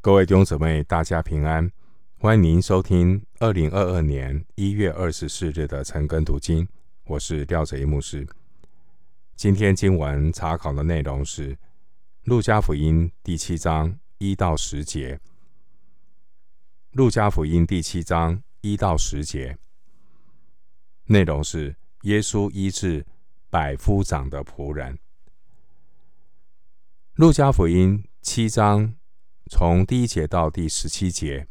[0.00, 1.68] 各位弟兄姊妹，大家平安！
[2.18, 6.68] 欢迎您收听二零二二年一月二十四日的晨更读经，
[7.06, 8.24] 我是廖哲一牧师。
[9.34, 11.52] 今天经文查考的内容是
[12.22, 15.16] 《路加福音》第七章一到十节，
[16.92, 19.58] 《路加福音》第七章一到十节
[21.06, 23.04] 内容是耶稣医治
[23.50, 24.94] 百夫长的仆人，
[27.14, 28.94] 《路加福音》七章。
[29.48, 31.48] 从第一节到第十七节，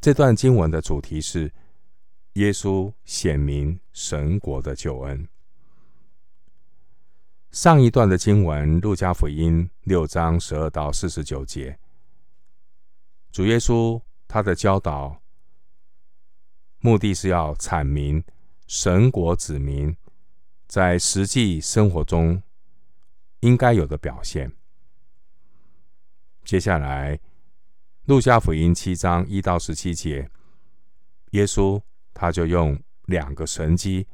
[0.00, 1.52] 这段经文的主题是
[2.34, 5.28] 耶稣显明神国的救恩。
[7.50, 11.78] 上一段的经文，路加福音六章十二到四十九节，
[13.30, 15.20] 主耶稣他的教导，
[16.80, 18.24] 目的是要阐明
[18.66, 19.94] 神国子民
[20.66, 22.42] 在实际生活中
[23.40, 24.50] 应该有的表现。
[26.44, 27.16] 接下来，
[28.04, 30.30] 《路加福音》七章一到十七节，
[31.30, 31.80] 耶稣
[32.12, 34.06] 他就用两个神迹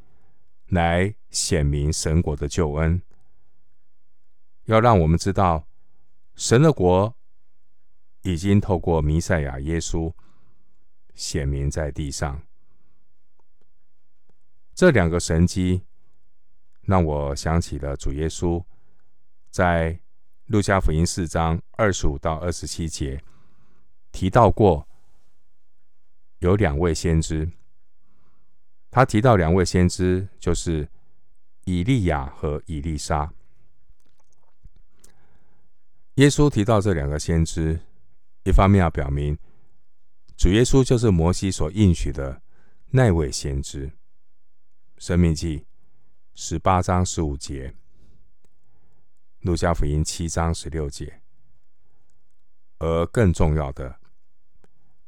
[0.68, 3.02] 来显明神国的救恩，
[4.66, 5.66] 要让我们知道
[6.36, 7.12] 神的国
[8.22, 10.12] 已经透过弥赛亚耶稣
[11.16, 12.40] 显明在地上。
[14.72, 15.82] 这两个神迹
[16.82, 18.64] 让我想起了主耶稣
[19.50, 20.00] 在。
[20.50, 23.22] 路加福音四章二十五到二十七节
[24.10, 24.88] 提到过
[26.40, 27.48] 有两位先知，
[28.90, 30.88] 他提到两位先知就是
[31.66, 33.32] 以利亚和以利沙。
[36.14, 37.78] 耶稣提到这两个先知，
[38.42, 39.38] 一方面要表明
[40.36, 42.42] 主耶稣就是摩西所应许的
[42.88, 43.92] 那位先知。
[44.98, 45.64] 申命记
[46.34, 47.72] 十八章十五节。
[49.40, 51.22] 路加福音七章十六节，
[52.78, 53.96] 而更重要的，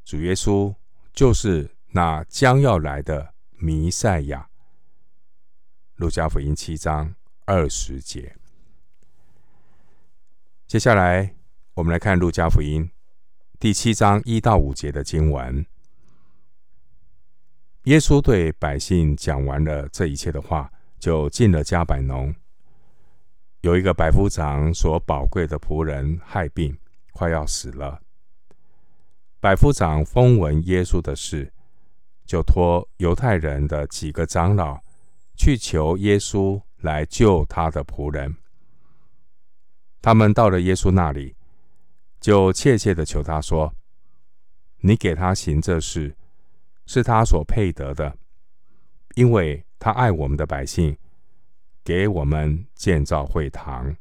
[0.04, 0.74] 主耶稣
[1.12, 4.48] 就是那将要来的弥赛亚。
[5.96, 8.34] 路加福音七章二十节。
[10.66, 11.36] 接下来，
[11.74, 12.90] 我们来看路加福音
[13.60, 15.66] 第七章一到五节的经文。
[17.82, 22.34] 耶稣对百姓讲完了这一切的话，就进了迦百农。
[23.62, 26.76] 有一个百夫长所宝贵的仆人害病，
[27.12, 28.02] 快要死了。
[29.38, 31.52] 百夫长风闻耶稣的事，
[32.26, 34.80] 就托犹太人的几个长老
[35.36, 38.34] 去求耶稣来救他的仆人。
[40.00, 41.36] 他们到了耶稣那里，
[42.20, 43.72] 就切切的求他说
[44.82, 46.16] ：“你给他行这事，
[46.86, 48.18] 是他所配得的，
[49.14, 50.98] 因为他爱我们的百姓。”
[51.84, 53.96] 给我们建造会堂。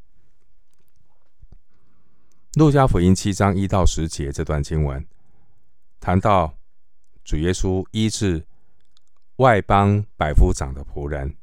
[2.55, 5.07] 路加福音七章一到十节这段经文
[6.01, 6.57] 谈到
[7.23, 8.45] 主耶稣医治
[9.37, 11.35] 外邦百夫长的仆人，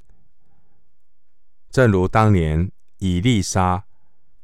[1.70, 3.84] 正如当年以利沙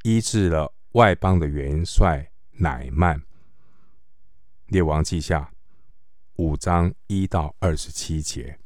[0.03, 3.23] 医治了外邦的元帅乃曼。
[4.67, 5.53] 列王记下
[6.37, 8.59] 五章一到二十七节。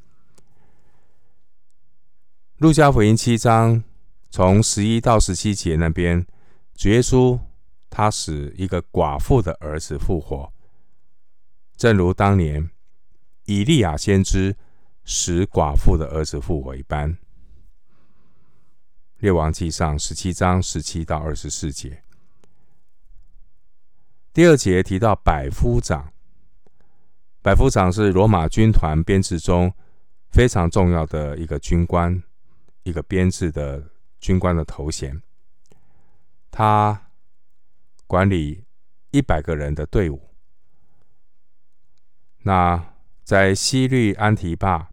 [2.58, 3.84] 路加福音七章
[4.30, 6.26] 从十一到十七节那边，
[6.74, 7.38] 主耶稣
[7.88, 10.52] 他使一个寡妇的儿子复活，
[11.76, 12.68] 正如当年
[13.44, 14.56] 以利亚先知
[15.04, 17.16] 使寡妇的儿子复活一般。
[19.18, 22.02] 列王记上十七章十七到二十四节。
[24.32, 26.12] 第二节提到百夫长，
[27.40, 29.72] 百夫长是罗马军团编制中
[30.30, 32.20] 非常重要的一个军官。
[32.88, 35.20] 一个编制的军官的头衔，
[36.50, 37.10] 他
[38.06, 38.64] 管理
[39.10, 40.30] 一百个人的队伍。
[42.44, 42.94] 那
[43.24, 44.88] 在西律安提帕，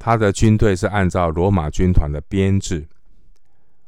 [0.00, 2.88] 他的军队是按照罗马军团的编制，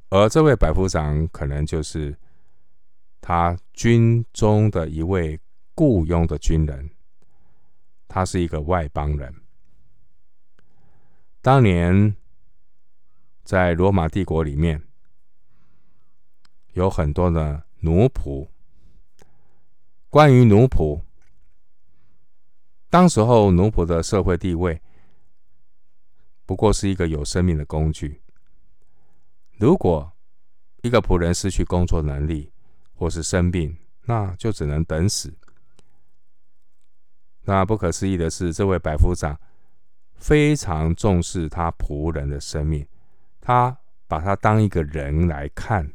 [0.09, 2.17] 而这位百夫长可能就是
[3.21, 5.41] 他军中的一位
[5.75, 6.89] 雇佣的军人，
[8.07, 9.42] 他是一个外邦人。
[11.43, 12.15] 当年
[13.43, 14.81] 在罗马帝国里面，
[16.75, 18.47] 有很多的奴仆。
[20.09, 21.03] 关于奴仆，
[22.89, 24.81] 当时候奴仆的社会地位，
[26.47, 28.23] 不过是一个有生命的工具。
[29.59, 30.13] 如果
[30.83, 32.53] 一个仆人失去工作能力，
[32.95, 35.35] 或是生病，那就只能等死。
[37.41, 39.37] 那不可思议的是，这位百夫长。
[40.23, 42.87] 非常重视他仆人的生命，
[43.41, 43.77] 他
[44.07, 45.93] 把他当一个人来看。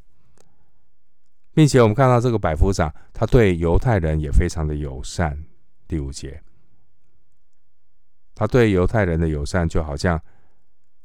[1.53, 5.45] 并且我们看到这个百夫长，他对犹太人也非常的友善。
[5.87, 6.43] 第五节，
[8.35, 10.19] 他对犹太人的友善，就好像《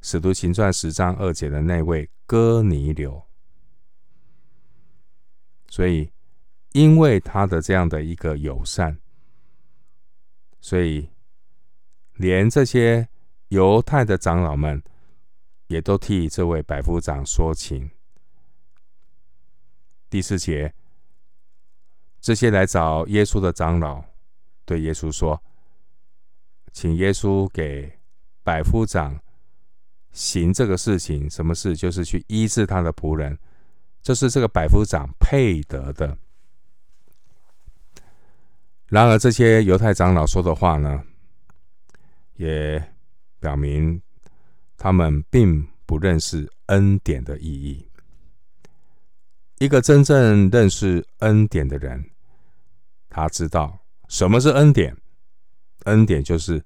[0.00, 3.22] 使徒行传》十章二节的那位哥尼流。
[5.68, 6.10] 所以，
[6.72, 8.98] 因为他的这样的一个友善，
[10.60, 11.08] 所以
[12.16, 13.08] 连这些
[13.52, 14.82] 犹太的长老们
[15.66, 17.90] 也都替这位百夫长说情。
[20.08, 20.72] 第四节，
[22.18, 24.02] 这些来找耶稣的长老
[24.64, 25.42] 对耶稣说
[26.72, 27.98] ：“请耶稣给
[28.42, 29.20] 百夫长
[30.12, 31.76] 行这个事情，什么事？
[31.76, 33.38] 就是去医治他的仆人，
[34.00, 36.16] 这是这个百夫长配得的。”
[38.88, 41.04] 然而，这些犹太长老说的话呢，
[42.36, 42.82] 也
[43.42, 44.00] 表明
[44.78, 47.86] 他们并不认识恩典的意义。
[49.58, 52.04] 一个真正认识恩典的人，
[53.10, 53.78] 他知道
[54.08, 54.96] 什么是恩典。
[55.84, 56.64] 恩典就是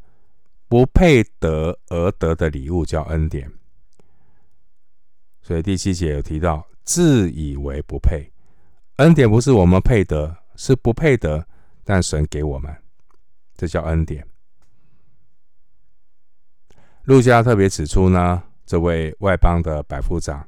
[0.69, 3.51] 不配得而得的礼物，叫恩典。
[5.41, 8.31] 所以第七节有提到，自以为不配。
[8.97, 11.47] 恩典不是我们配得，是不配得，
[11.85, 12.75] 但神给我们，
[13.57, 14.27] 这叫恩典。
[17.07, 20.47] 路加特别指出呢，这位外邦的百夫长，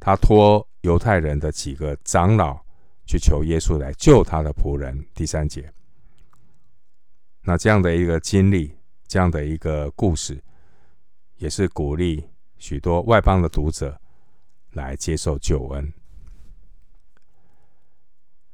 [0.00, 0.66] 他托。
[0.82, 2.60] 犹太人的几个长老
[3.06, 5.06] 去求耶稣来救他的仆人。
[5.14, 5.72] 第三节，
[7.42, 8.76] 那这样的一个经历，
[9.06, 10.42] 这样的一个故事，
[11.36, 12.28] 也是鼓励
[12.58, 13.96] 许多外邦的读者
[14.72, 15.92] 来接受救恩。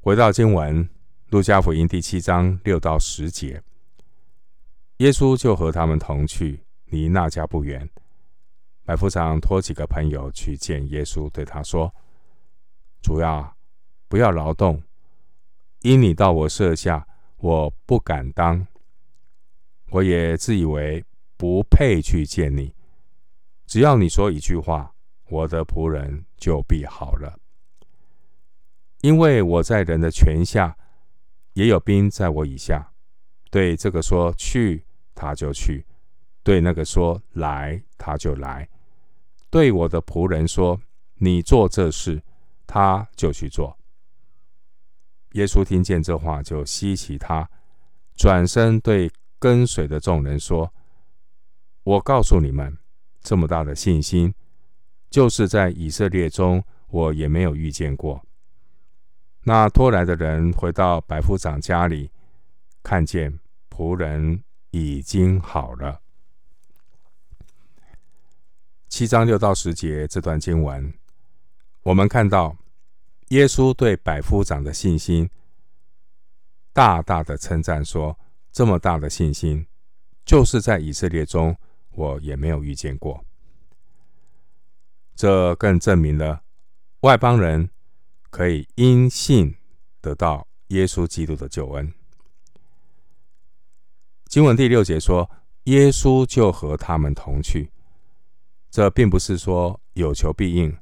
[0.00, 0.86] 回到经文，
[1.30, 3.62] 路加福音第七章六到十节，
[4.98, 7.88] 耶稣就和他们同去，离那家不远。
[8.84, 11.94] 百夫长托几个朋友去见耶稣，对他说。
[13.00, 13.56] 主要
[14.08, 14.82] 不要劳动，
[15.82, 17.06] 因你到我舍下，
[17.36, 18.66] 我不敢当。
[19.90, 21.04] 我也自以为
[21.36, 22.74] 不配去见你。
[23.66, 24.92] 只要你说一句话，
[25.28, 27.38] 我的仆人就必好了。
[29.02, 30.76] 因为我在人的权下，
[31.52, 32.92] 也有兵在我以下。
[33.50, 34.84] 对这个说去，
[35.14, 35.84] 他就去；
[36.48, 38.66] 对那个说来，他就来。
[39.50, 40.80] 对我的仆人说，
[41.16, 42.22] 你做这事。
[42.66, 43.76] 他就去做。
[45.32, 47.48] 耶稣听见这话，就希奇他，
[48.14, 50.70] 转身对跟随的众人说
[51.84, 52.76] ：“我告诉你们，
[53.22, 54.34] 这么大的信心，
[55.10, 58.22] 就是在以色列中，我也没有遇见过。”
[59.44, 62.10] 那拖来的人回到百夫长家里，
[62.82, 63.38] 看见
[63.70, 66.00] 仆人已经好了。
[68.98, 70.92] 七章六到十节这段经文。
[71.82, 72.56] 我们看到
[73.28, 75.30] 耶稣对百夫长的信心，
[76.72, 78.18] 大大的称赞说
[78.50, 79.64] ：“这么大的信心，
[80.24, 81.56] 就是在以色列中，
[81.92, 83.24] 我也没有遇见过。”
[85.14, 86.42] 这更证明了
[87.02, 87.70] 外邦人
[88.30, 89.54] 可以因信
[90.00, 91.94] 得到耶稣基督的救恩。
[94.26, 95.30] 经文第六节说
[95.70, 97.70] ：“耶稣就和他们同去。”
[98.70, 100.76] 这并不是说有求必应。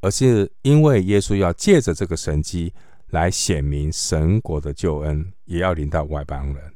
[0.00, 2.74] 而是因为耶稣要借着这个神迹
[3.08, 6.74] 来显明神国的救恩，也要临到外邦人。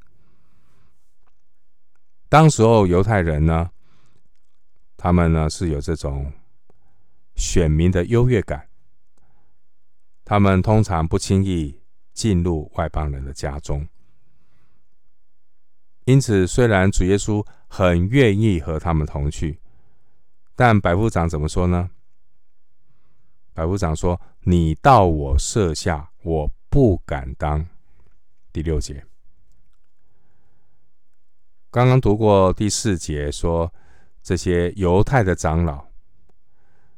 [2.30, 3.70] 当时候犹太人呢，
[4.96, 6.32] 他们呢是有这种
[7.36, 8.68] 选民的优越感，
[10.24, 11.82] 他们通常不轻易
[12.14, 13.86] 进入外邦人的家中。
[16.06, 19.60] 因此，虽然主耶稣很愿意和他们同去，
[20.60, 21.88] 但百夫长怎么说呢？
[23.54, 27.64] 百夫长说：“你到我舍下，我不敢当。”
[28.52, 29.06] 第六节，
[31.70, 33.72] 刚刚读过第四节，说
[34.20, 35.86] 这些犹太的长老，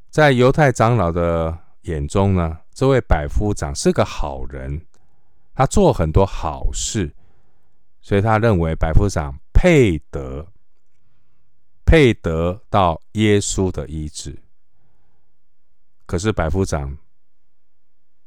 [0.08, 4.86] 在犹太长老的眼中呢，这位百夫长是个好人，
[5.54, 7.14] 他做很多好事，
[8.00, 10.46] 所以他认为百夫长配得，
[11.84, 14.42] 配得到耶稣的医治。
[16.06, 16.98] 可是百夫长，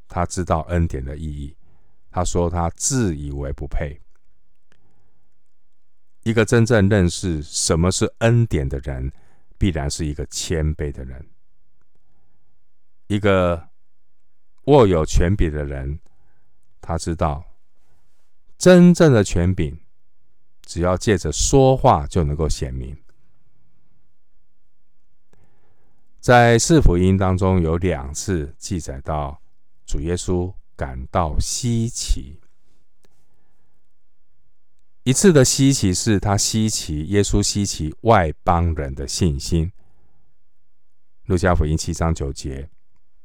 [0.08, 1.56] 他知道恩典的意义。
[2.10, 4.00] 他说他自以为不配。
[6.22, 9.12] 一个真正认识什么是恩典的人，
[9.58, 11.28] 必然是一个谦卑的人。
[13.08, 13.70] 一个
[14.66, 16.00] 握有权柄的人，
[16.80, 17.44] 他知道
[18.58, 19.78] 真正的权柄，
[20.62, 23.03] 只要借着说话就能够显明。
[26.24, 29.42] 在四福音当中有两次记载到
[29.86, 32.40] 主耶稣感到稀奇。
[35.04, 39.70] 一次的稀奇是他稀奇，耶稣稀奇外邦人的信心。
[41.26, 42.70] 路加福音七章九节，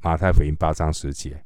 [0.00, 1.44] 马太福音八章十节。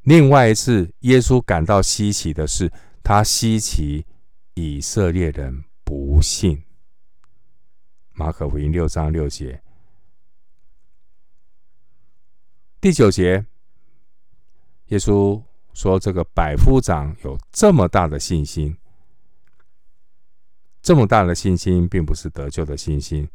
[0.00, 2.68] 另外一次，耶稣感到稀奇的是，
[3.04, 4.04] 他稀奇
[4.54, 6.64] 以色列人不信。
[8.14, 9.62] 马可福音六章六节。
[12.80, 13.44] 第九节，
[14.86, 15.42] 耶稣。
[15.74, 18.76] 说这个百夫长有这么大的信心，
[20.82, 23.26] 这么大的信心，并不是得救的信心，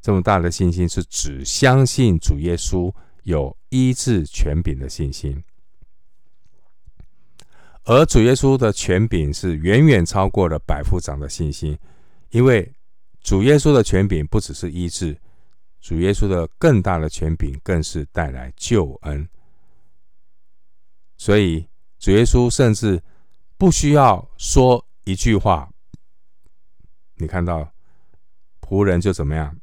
[0.00, 5.40] 这么大的信心是只相信主耶稣有医治权柄的信心，
[7.84, 11.78] 而主耶稣的权柄是远远超过了百夫长的信心，
[12.30, 12.74] 因为
[13.22, 15.20] 主耶稣的权柄不只是医治，
[15.80, 19.28] 主耶稣的更大的权柄更是带来救恩。
[21.16, 23.02] 所以，主耶稣甚至
[23.58, 25.70] 不需要说一句话，
[27.16, 27.70] 你看到
[28.60, 29.60] 仆人就怎么样，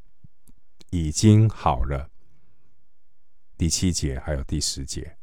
[0.91, 2.09] 已经好了。
[3.57, 5.17] 第七节还有第十节，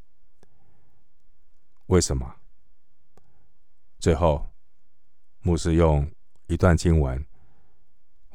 [1.87, 2.35] 为什么？
[4.00, 4.49] 最后，
[5.41, 6.11] 牧师用
[6.49, 7.25] 一段经文，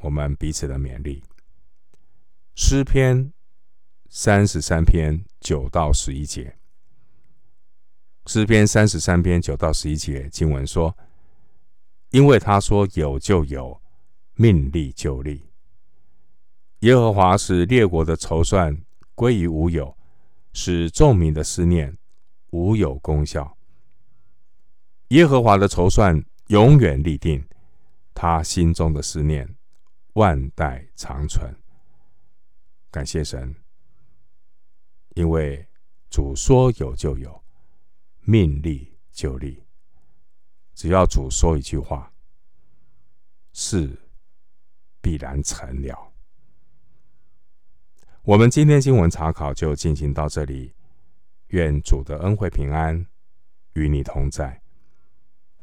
[0.00, 1.22] 我们彼此的勉励。
[2.54, 3.32] 诗篇
[4.08, 6.56] 三十三篇九到十一节。
[8.26, 10.96] 诗篇三十三篇九到十一节经文说
[12.10, 13.80] ：“因为他说有就有，
[14.34, 15.46] 命立就立。
[16.80, 18.82] 耶和华使列国的筹算
[19.14, 19.96] 归于无有，
[20.52, 21.96] 使众民的思念
[22.50, 23.56] 无有功效。
[25.08, 27.44] 耶和华的筹算永远立定，
[28.14, 29.56] 他心中的思念
[30.20, 31.50] 万代长存。
[32.90, 33.54] 感谢神，
[35.14, 35.66] 因为
[36.10, 37.42] 主说有就有。”
[38.22, 39.64] 命立就立，
[40.74, 42.12] 只要主说一句话，
[43.54, 43.98] 事
[45.00, 46.12] 必然成了。
[48.22, 50.74] 我们今天经文查考就进行到这里，
[51.48, 53.04] 愿主的恩惠平安
[53.72, 54.62] 与你同在。